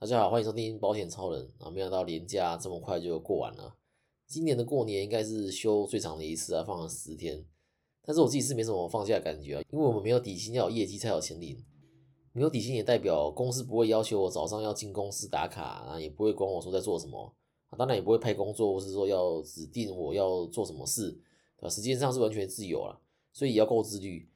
[0.00, 1.68] 大家好，欢迎收听保险超人啊！
[1.68, 3.74] 没想到年假这么快就过完了，
[4.28, 7.44] 今年的过年应该是休最长的一次啊，放了十天。
[8.04, 11.64] 但是我自己是没什么放假的感觉啊，因为我们没有底薪，要有业绩才有钱领。
[12.30, 17.34] 没有底薪也代表公司不会要求我早上要进公司打卡啊，也不会管我说在做什么
[17.70, 21.18] 啊，当然也不会派工作或是说要指定我要做什么事，
[21.58, 21.68] 啊？
[21.68, 23.00] 时间上是完全自由了，
[23.32, 24.30] 所以也要够自律。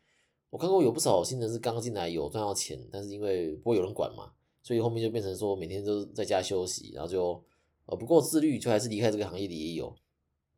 [0.50, 4.32] 我看过有不少新人是刚进来有赚到钱，但是因为不会有人管嘛。
[4.62, 7.42] 所以后面就变成说每天都在家休息，然后就
[7.86, 9.94] 呃不够自律，就还是离开这个行业里也有。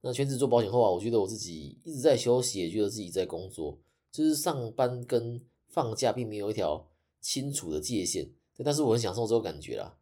[0.02, 3.78] 那全职做保险后啊，我觉得我自己一直在休息，也觉得自己在工作，
[4.12, 6.86] 就是上班跟放假并没有一条
[7.20, 8.30] 清楚的界限。
[8.62, 9.96] 但是我很享受这种感觉啦，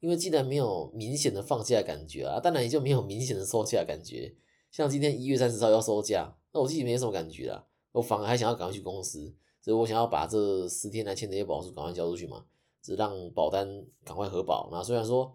[0.00, 4.34] 因为既然没有明显的放假感觉啊，当然也就没有明显的收假感觉。
[4.70, 12.46] 像今天一月三十号要收假，那我自己没什么感觉啦，我反而还想要赶快去公司，所以我想要把这十天来签的一些保书赶快交出去嘛。
[12.82, 14.68] 只让保单赶快核保。
[14.72, 15.32] 那虽然说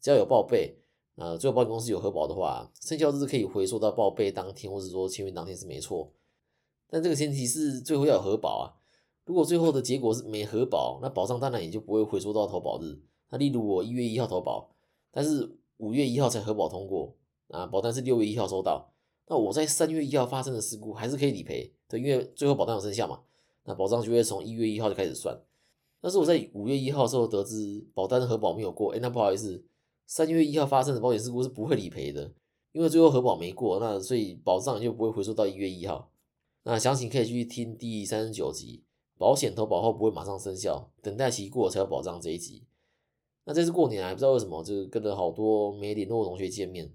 [0.00, 0.76] 只要有报备，
[1.16, 6.12] 呃，最后保险公司有核保的话，生效日可以回溯到报备当天，或者说签约当天是没错。
[6.88, 8.64] 但这个前提是最后要有核保啊。
[9.24, 12.98] 如果最后的结果是没核保，那保障当然也就不会回溯到投保日。
[13.28, 14.70] 那例如我一月一号投保，
[15.12, 17.14] 但是五月一号才核保通过，
[17.48, 18.92] 啊，保单是六月一号收到，
[19.28, 23.20] 那我在三月一号发生的事故还是可以理赔，对，因为最后保单有生效嘛，
[23.64, 25.40] 那保障就会从一月一号就开始算。
[26.00, 29.62] 但是我在五月一号的时候得知保单核保没有过，哎，那不好意思，
[30.06, 32.32] 三月一号发生的保险事故是不会理赔的，
[32.72, 36.10] 因为最后核保没过，那所以保障就不会回溯到一月一号。
[36.62, 38.82] 那详情可以去听第三十九集，
[39.18, 42.64] 保险投保后不会马上生效，等待期过才有保障这一集。
[43.44, 46.92] 那这次过年啊，不知道为什么，就是跟了好多没联络的同学见面，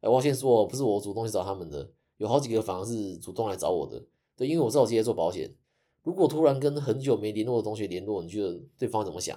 [0.00, 4.04] 哎，我先说，不是我主动去找他们的，有好几个反而是主动来找我的，
[4.36, 5.54] 对，因为我知道我今天做保险。
[6.02, 9.36] 如果突然跟很久没联络的同学联络，你觉得对方怎么想？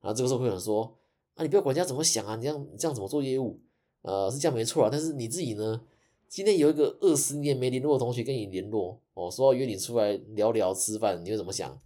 [0.00, 0.94] 然后这个时候会有人说
[1.34, 3.60] ：“啊，你不要管人家怎么想啊，你这样这样怎么做业务？
[4.02, 4.88] 呃，是这样没错啊。
[4.90, 5.80] 但是你自己呢？
[6.28, 11.78] 今天有一个二十年没联络的同学跟你联络，哦，说要约你出来聊聊吃饭，你会怎么想？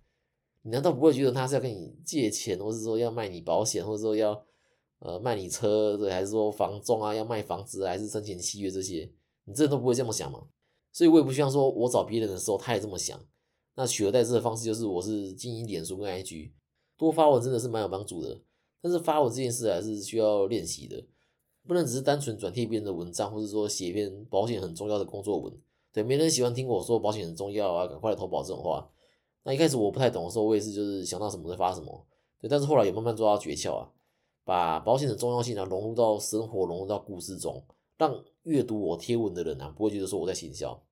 [0.62, 4.41] 你难道不会觉得他是要跟你借钱，或是说要卖你保险，或者说要
[5.00, 9.10] 呃卖你车，对，还是说房仲啊要卖房子，还是申请契约这些？
[9.44, 10.44] 你这都不会这么想吗？
[10.91, 13.21] 所以我也不希望说我找别人的时候他也这么想。”
[13.76, 16.50] 那取而代之的方式就是，我是经营脸书跟 IG，
[16.97, 18.41] 多发文真的是蛮有帮助的。
[18.81, 21.04] 但是发文这件事还是需要练习的，
[21.66, 25.53] 不能只是单纯转贴别人的文章，或者说写一篇保险很重要的工作文。
[25.92, 28.88] 对，没人喜欢听我说保险很重要啊，赶快来投保这种话。
[29.42, 32.06] 那一开始我不太懂的时候，我也是就是想到什么就发什么。
[32.41, 33.91] 对，但是后来也慢慢抓到诀窍啊，
[34.44, 37.62] 把保险的重要性啊融入到生活，融入到故事中，
[37.98, 40.82] 让阅读我贴文的人啊不会觉得说我在行销，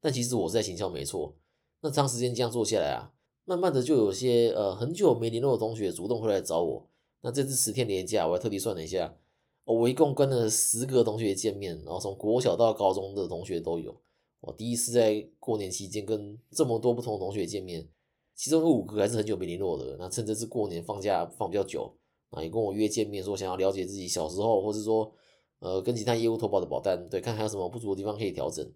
[0.00, 1.36] 但其实我是在行销没错。
[1.82, 3.12] 那长时间这样做下来啊，
[3.44, 6.88] 慢慢的就有些呃很久没联络的同学主动会来找我。
[7.22, 9.16] 那这次十天年假，我还特地算了一下，
[9.64, 14.00] 我一共跟了十个同学见面，然后从国小到高中的同学都有。
[14.40, 17.88] 我第一次在过年期间跟这么多不同的同学见面，
[18.34, 19.96] 其中有五个还是很久没联络的。
[19.98, 21.92] 那趁这次过年放假放比较久，
[22.30, 25.12] 啊，也跟我约见面，说想要了解自己小时候，或是说
[25.58, 28.68] 呃跟其他业务投保的保单，对，看还有什么不足的地方可以调整。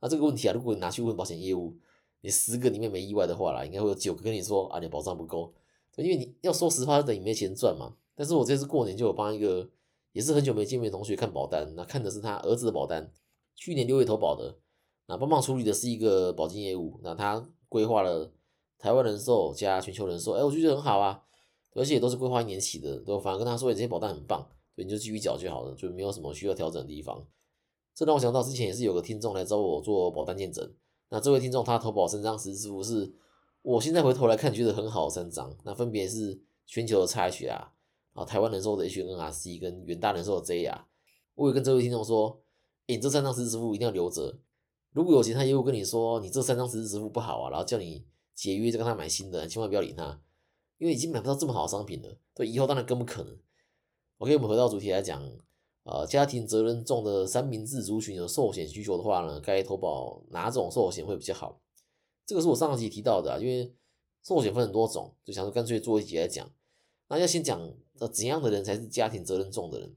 [0.00, 1.74] 那这个问题啊，如果你拿去问保险业务，
[2.24, 5.52] 你十个里面没意外的话啦，应该会有九个跟你说啊，你保障不够，
[5.98, 7.94] 因为你要说实话，等于没钱赚嘛。
[8.14, 9.68] 但是我这次过年就有帮一个
[10.12, 13.12] 也是很久没见面的同学看保单，那看的是他儿子的保单，
[13.54, 14.56] 去年六月投保的，
[15.06, 18.32] 那帮忙处理的是一个保金业务，那他规划了
[18.78, 21.24] 台湾人寿加全球人寿，哎，我就觉得很好啊，
[21.74, 27.26] 而且也都是规划一年起的，对，反而跟他说这些保单很棒，对，你就继续缴就好了，就没有什么需要调整的地方。
[27.94, 30.72] 这让我想到之前也是有个听众来找我做保单见证。
[31.10, 33.12] 那这位听众他投保三张实支付是，
[33.62, 37.68] 我现在回头来看觉得很好的三张，那分别是全球的 XHR
[38.14, 40.80] 啊，台湾人寿的 HNRC 跟远大人寿的 JR。
[41.34, 42.40] 我也跟这位听众说，
[42.86, 44.38] 你这三张实支付一定要留着，
[44.92, 48.04] 如果有其他业务跟你说你这三张实支付不好啊，然后叫你
[48.34, 50.20] 解约再跟他买新的，千万不要理他，
[50.78, 53.36] 因为已经买不到这么好的商品了，对，以后当然更不可能。
[54.18, 55.22] OK，我们回到主题来讲。
[55.84, 61.60] 呃，家庭责任重的三明治族群有寿险需求的话呢，该投保哪种寿险会比较好？
[62.26, 63.72] 这个是我上集提到的，啊因为
[64.22, 66.50] 寿险分很多种，就想说干脆做一集来讲。
[67.08, 69.94] 那要先讲呃怎样的人才是家庭责任重的人？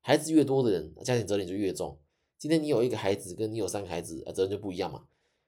[0.00, 1.98] 孩子越多的人，家庭责任就越重。
[2.38, 5.06] 今天你有一个孩子，跟你有三个孩子，责任就不一样嘛。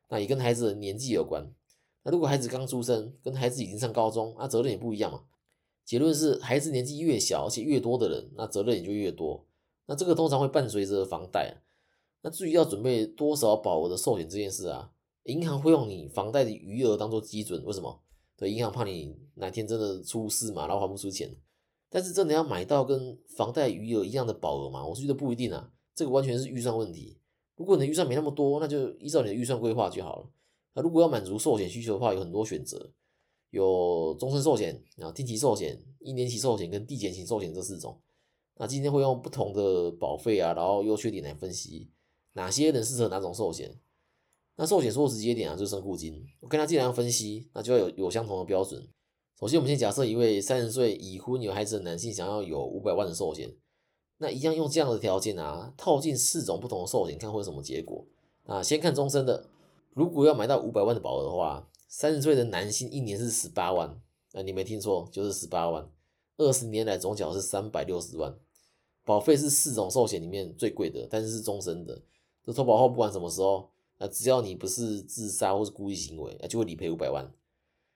[0.09, 1.49] 那也跟孩子的年纪有关。
[2.03, 5.23] 那如果孩子刚出生，跟孩子已经上高中，那责任也不一样嘛。
[5.85, 9.46] 结论是，孩子年纪越小，而且越多的人，那责任也就越多。
[9.87, 11.63] 那这个通常会伴随着房贷，
[12.23, 14.93] 那至于要准备多少保额的寿险这件事啊，
[15.25, 18.03] 银行会用你房贷的余额当做基准，为什么？
[18.37, 21.37] 对，银行怕你哪天真的出事嘛，然后还不出钱。
[21.89, 24.85] 但是真的要买到跟房贷余额一样的保额吗？
[24.85, 27.19] 我是觉得不一定啊，这个完全是预算问题。
[27.55, 30.29] 如果你的预算没那么多，那就依照你的预算规划就好了。
[30.75, 32.91] 那如果要满足寿险需求的话，有很多选择，
[33.51, 37.99] 有终身寿险啊、定期寿险、一年期寿险跟递减型寿险这四种。
[38.59, 41.91] 那今天会用不同的保费啊，然后优缺点来分析
[42.33, 43.79] 哪些人适合哪种寿险。
[44.57, 46.25] 那寿险说直接点啊，就是身故金。
[46.41, 48.89] 我跟他既然要分析，那就要有有相同的标准。
[49.39, 53.55] 首先，我们先假设一位三十岁已婚有孩子的男性想要有五百万的寿险，
[54.17, 58.07] 那一样用这样的条件啊，套进四种不同的寿险，看会有什么结果。
[58.47, 59.51] 啊，先看终身的，
[59.93, 64.01] 如果要买到五百万的保额的话，三十岁的男性一年是十八万，
[64.33, 65.91] 那你没听错，就是十八万，
[66.39, 68.35] 二十年来总缴是三百六十万，
[69.07, 72.03] 保费是四种寿险里面最贵的，但是是终身的，
[72.45, 77.33] 这投保后不管什么时候，那只要你不是自杀或是故意行为，那就会理赔五百万。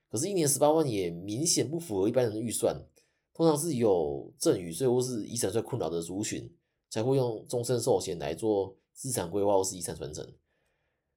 [0.09, 2.87] 可是，一年十八万也明显不符合一般人的预算。
[3.35, 6.49] 通常是有赠与税或是遗产税困扰的族群，
[6.89, 10.27] 才会用终身寿险来做资产规划或是遗产传承。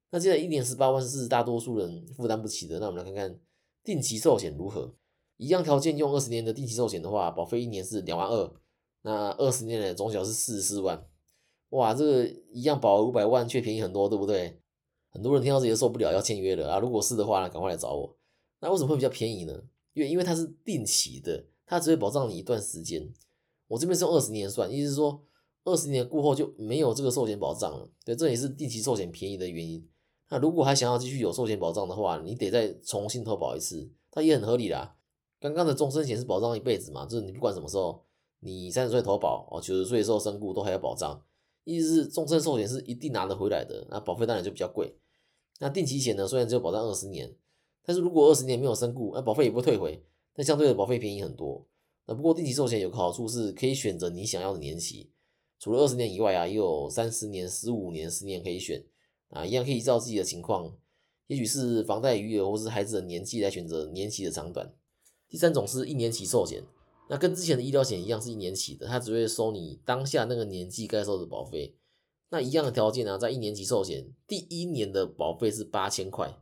[0.09, 2.79] 那现在一年十八万是大多数人负担不起的。
[2.79, 3.39] 那我们来看看
[3.83, 4.95] 定期寿险如何？
[5.37, 8.53] 一样条件，用二十年的定期寿险的话，保费一年是两万二，
[9.03, 11.05] 那二十年的总缴是四十四万。
[11.69, 14.59] 哇，这个一样保五百万却便宜很多，对不对？
[15.09, 16.79] 很多人听到这些受不了，要签约了啊！
[16.79, 18.17] 如果是的话呢，赶快来找我。
[18.59, 19.53] 那为什么会比较便宜呢？
[19.93, 23.07] 因为因为它是定期的，它只会保障你一段时间。
[23.67, 25.23] 我这边是用二十年算，意思是说
[25.63, 27.89] 二十年过后就没有这个寿险保障了。
[28.05, 29.87] 对，这也是定期寿险便宜的原因。
[30.29, 34.95] 那如果还想要继续有寿险保障的话，你得再重新投保一次，它也很合理啦。
[35.39, 38.03] 刚刚的终身险是保障一辈子嘛，就是你不管什么时候，
[38.43, 41.21] 你三十岁投保哦，九十岁的时候身故都还有保障。
[41.63, 44.93] 意思是终身寿险是一定拿得回来的，那保费当然就比较贵。
[45.59, 47.35] 那定期险呢，虽然只有保障二十年。
[47.85, 50.01] 但是如果二十年没有身故，那保费也不会退回，
[50.33, 51.65] 但相对的保费便宜很多。
[52.05, 55.11] 那不过定期寿险有个好处是可以选择你想要的年期，
[55.59, 58.81] 除了二十年以外啊，也有三十年、十五年、十年可以选
[59.31, 60.73] 啊，一样可以依照自己的情况，
[61.27, 64.73] 也许是房贷余额或是孩子的年纪来选择年期的长短。
[65.27, 66.63] 第三种是一年期寿险，
[67.09, 71.75] 那跟之前的医疗险一样是一年期的，它只会收你当下那个年纪该收的保费。
[72.29, 76.35] 那一样的条件呢，在一年期寿险第一年的保费是八千块。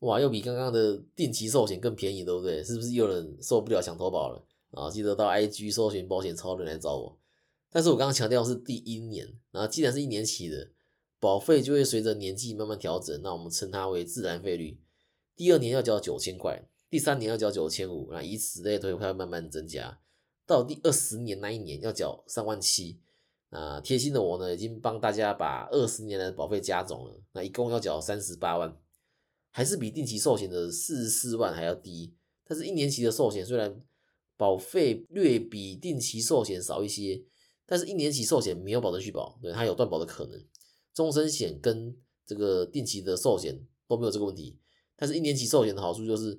[0.00, 2.62] 哇，又比刚刚的定期寿险更便宜，对不对？
[2.62, 4.90] 是不是有人受不了想投保了啊？
[4.90, 7.18] 记得到 IG 搜寻保险超人来找我。
[7.70, 10.70] 但是我刚刚强调是第一年，然后既然是一年期的，
[11.18, 14.78] 保费就会随着年纪慢慢调整，那我们称它为自然费率。
[15.34, 19.98] 第二年要交九千块，第三年要交九千五，那以此类推，会慢慢增加。
[20.44, 23.00] 到第二十年那一年要缴三万七。
[23.48, 28.76] 那贴心的我呢，已经帮大家把二十年的保费加总了，那一共要缴三十八万。
[29.50, 33.82] 还是比定期寿险的四十四万还要低，但是一年期的寿险虽然
[34.36, 37.24] 保费略比定期寿险少一些，
[37.64, 40.38] 但是一年期寿险没有保证续保，对它有断保的可能。
[40.92, 41.96] 终身险跟
[42.26, 44.58] 这个定期的寿险都没有这个问题，
[44.94, 46.38] 但是一年期寿险的好处就是，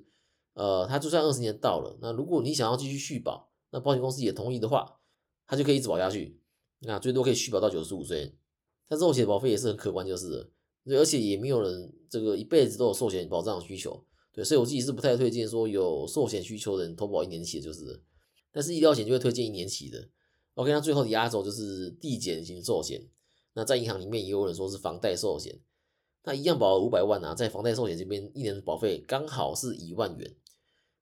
[0.54, 4.98] 呃，它就算二十年到了，那如果你想要继续续保，那保险公司也同意的话，
[5.46, 6.40] 它就可以一直保下去，
[6.80, 8.34] 那最多可以续保到九十五岁。
[8.86, 10.50] 但寿险保费也是很可观，就是了。
[10.84, 18.02] 对，而且也没有人这个一辈子都有寿险保障需求，对，所以我自己是不太推荐说有寿险需求的人投保一年期的，就是，
[18.52, 20.10] 但是医疗险就会推荐一年期的。
[20.52, 23.08] OK，那最后的压轴就是递减型寿险，
[23.54, 25.58] 那在银行里面也有人说是房贷寿险，
[26.24, 30.36] 那一样保五百万啊，在房贷寿险这边一年的保费刚好是一万元，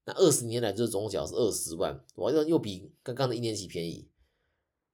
[0.04, 4.08] 那二十年来就是总缴是二十万，哇，又又比刚刚的一年期便宜。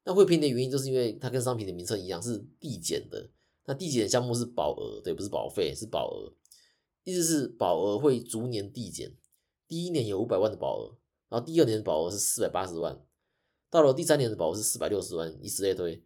[0.04, 3.30] 那会便宜的原因就是因为它跟商品的名称一样是递减的。
[3.66, 6.32] 那递减项目是保额，对，不是保费，是保额，
[7.04, 9.14] 意思是保额会逐年递减。
[9.66, 10.96] 第一年有五百万的保额，
[11.28, 13.04] 然后第二年的保额是四百八十万，
[13.68, 16.02] 到了第三年的保额是四百六十万，以此类推。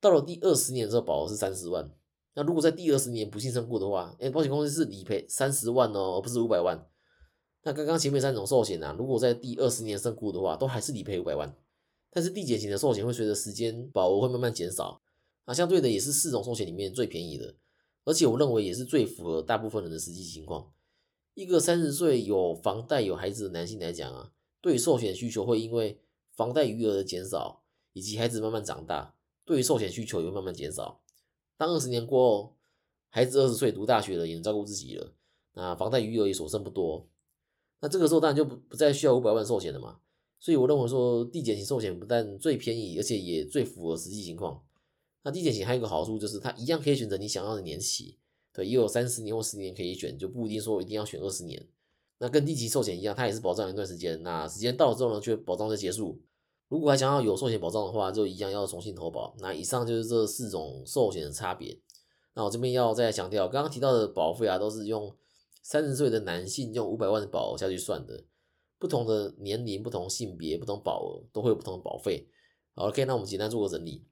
[0.00, 1.90] 到了第二十年的时候，保额是三十万。
[2.34, 6.86] 那如果在第二十年不幸身故的话，哎，保险公司是理赔三十万哦，而不是五百万。
[7.62, 11.56] 那刚刚前面三种寿险啊，如果在第二十年身故的话，都还是理赔五百万。
[12.10, 15.00] 但是递减型的寿险会随着时间保额会慢慢减少。
[15.44, 17.54] 啊相对的也是四种寿险里面最便宜的，
[18.04, 20.72] 而且我认为也是最符合大部分人的实际情况。
[21.34, 25.98] 一个三十岁有房贷有孩子的男性来讲啊，对于寿险需求会因为
[26.30, 29.14] 房贷余额的减少，以及孩子慢慢长大，
[29.44, 31.00] 对于寿险需求也会慢慢减少。
[31.56, 32.56] 当二十年过后，
[33.08, 35.12] 孩子二十岁读大学了，也能照顾自己了，
[35.54, 37.08] 那房贷余额也所剩不多，
[37.82, 39.98] 那这个时候当然就不不再需要五百万寿险了嘛。
[40.40, 44.62] 所以我认为说递减型寿险不但最便宜，而且也最符合实际情况。
[45.22, 48.16] 那递减型还有一个好处就是，它一样可以选择你想要的年期，
[48.52, 51.64] 对，也有三十年或十年可以选，就不一定说一定要选二十年。
[52.18, 56.20] 那跟定期寿险一样，它也是保障一段时间，那时间到了之后呢，就保障就结束。
[56.68, 59.34] 如果还想要有寿险保障的话，就一样要重新投保。
[59.38, 61.78] 那以上就是这四种寿险的差别。
[62.34, 65.14] 那我这边要再强调，刚刚提到的保费啊，都是用
[65.62, 68.24] 三十岁的男性用五百万的保额下去算的。
[68.78, 72.28] 不同的年龄、不同性别、不同保额，都会有不同的保费。
[72.74, 74.04] 好，OK，那我们简单做个整理。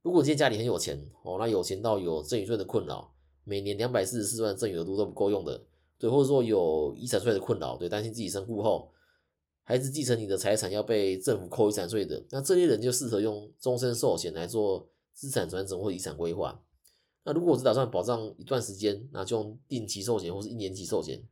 [0.00, 5.62] 如果今天家里很有钱哦，那有钱到有赠与税的困扰，每年两百四十四万赠与额度都不够用的，
[5.98, 8.90] 对，或者说有遗产税的困扰，对，担心自己身故后
[9.64, 16.58] 孩子继承你的财产要被政府扣遗产税的，那这些人就适合用终身寿险来做资产传承或遗产规划。
[17.24, 21.22] 那如果我只打算保障一段时间，那就用定期寿险或是一年期寿险，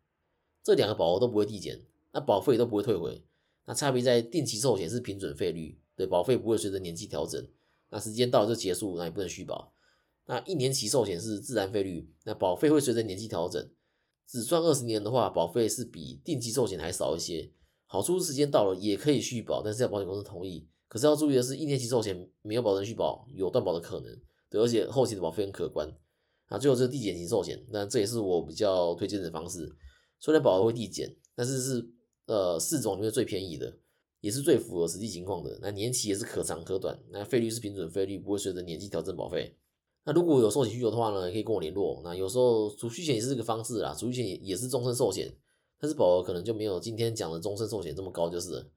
[0.63, 3.25] 这两个保额都不会递减，那保费都不会退回。
[3.65, 7.47] 那差别在定期寿险是平准费率，对，保费不会随着年纪调整。
[7.91, 9.73] 那时间到了就结束，那也不能续保。
[10.27, 13.71] 那一年期寿险是自然费率，那保费会随着年纪调整。
[14.27, 17.51] 只算二十年的话，保费是比定期寿险还少一些。
[17.87, 20.69] 好处是时间到了也可以续保，但是要保险公司同意。
[20.87, 24.15] 可是要注意的是，一年期寿险没有保证续保，有断保的可能。
[24.51, 25.89] 对，而且后期的保费很可观。
[26.47, 29.71] 啊，最后是递减型寿险，那这也是我比较推荐的方式。
[30.19, 31.91] 虽然保额会递减，但是是
[32.27, 33.79] 呃四种里面最便宜的。
[34.21, 35.57] 也是最符合实际情况的。
[35.63, 39.57] 那年期也是可长可短，那费率是平准费率，不会随着年纪调整保费。
[40.05, 42.01] 那如果有寿险需求的话呢，也可以跟我联络。
[42.03, 45.33] 那有时候储蓄险也是这个方式啦，储蓄险也也是终身寿险，
[45.79, 48.71] 但是保额可能就没有今天讲的终身寿险这么高，就是了。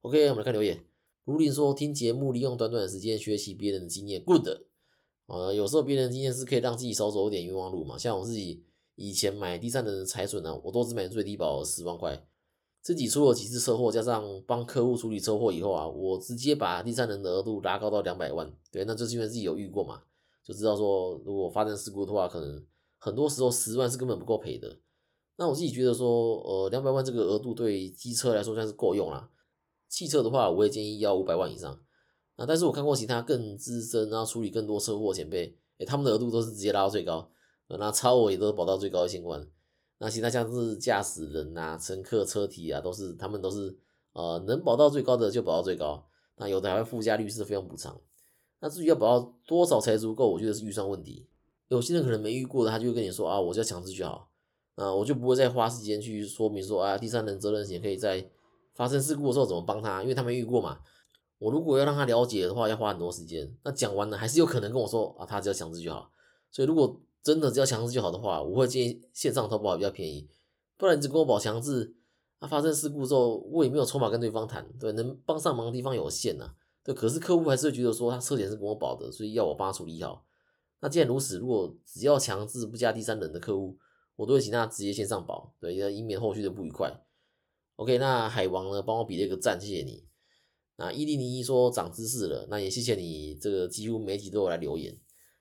[0.00, 0.82] OK，我们来看留言。
[1.26, 4.48] 卢林说，听节目利用短短的时间学习别人的经验，good。
[5.28, 7.96] 呃，有时候别人的经验是可以让自己少走一点冤枉路嘛。
[7.96, 8.64] 像我自己
[8.96, 12.26] 以前买第三人的财损呢，我都只买最低保十万块。
[12.80, 18.50] 自己出了几次车祸，加上帮客户处理车祸以后啊，我直接把第三人的额度拉高到两百万。
[18.72, 20.02] 对，那就是因为自己有遇过嘛，
[20.42, 22.64] 就知道说如果发生事故的话，可能
[22.96, 24.78] 很多时候十万是根本不够赔的。
[25.36, 29.28] 那我自己觉得说，呃，两百万这个额度对机车来说算是够用啦。
[29.88, 31.78] 汽车的话，我也建议要五百万以上。
[32.38, 37.28] 啊，但是我看过其他更资深，然后处理更多车祸前辈，诶，他们的额度都是直接拉到最高，
[37.66, 39.44] 那超我也都保到最高一千万。
[39.98, 43.76] 那其他像是驾驶人啊、乘客车体啊，都是他们都是
[44.12, 48.00] 呃能保到最高的就保到最高，那有的还会附加律师费用补偿。
[48.60, 51.26] 那至于要保到多少才足够，我觉得是预算问题。
[51.66, 54.30] 有些人可能没遇过的，他就会跟你说啊，我就要强制就好，
[54.76, 58.30] 啊，我就不会再花时间去说明说啊，第三人责任险可以在
[58.74, 60.78] 发生事故的时候怎么帮他，因为他没遇过嘛。
[61.38, 63.56] 我如果要让他了解的话，要花很多时间。
[63.62, 66.10] 那讲完了还是有可能跟我说啊，他只要强制就好。
[66.50, 70.28] 所以如果真的只要强制就好的话，我会建议线上投保比较便宜。
[70.76, 71.94] 不然你只跟我保强制，
[72.40, 76.54] 那发生事故之后，我也没有筹码跟对方谈，对，能帮上忙的地方有限呐。
[76.82, 80.24] 对，可是客户还是会觉得说他车险是跟我保的，所以要我帮他处理好。
[80.80, 83.76] 那既然如此，如果只要强制不加第三人的客户，
[84.16, 87.02] 我都会请他直接线上保，对，以免后续的不愉快。
[87.76, 90.04] OK，那海王呢，帮我比了一个赞，谢谢你。
[90.80, 94.96] 那伊利尼说长知识了，那也谢谢你，这个几乎媒体都有来留言。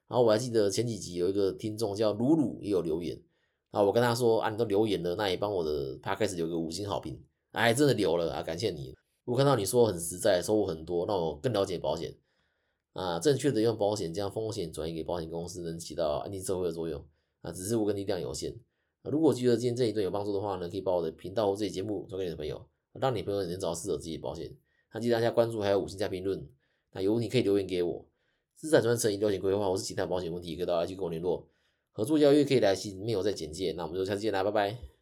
[0.08, 3.22] 然后我还记得前几集有一个听众叫鲁鲁也有留言，
[3.70, 8.96] 啊我跟他说啊，你都留言了，那也帮我的 p 开始留个五星好评，哎，真的留了啊，感谢你。
[9.26, 12.18] 我看到你说很实在，收获很多，让我更了解保险
[12.94, 17.06] 啊，正确的用保险将风险转移给保险公司，能起到安定社会的作用
[17.42, 17.52] 啊。
[17.52, 18.58] 只是我跟力量有限
[19.04, 19.12] 啊。
[19.12, 24.52] 如果觉得今天这一段有帮助的话呢，可以把我的频道或这节目转给你的朋友，让你朋友也能找到适合自己的保险。
[25.00, 26.48] 记得大家关注还有五星加评论，
[26.94, 28.06] 那有问题可以留言给我。
[28.56, 31.48] 资产传承、医疗险规划我是其他保险问题，可以到 IG 跟我联络。
[31.92, 33.72] 合作交易可以来信，没有在简介。
[33.74, 34.97] 那我们就下次见啦，拜拜。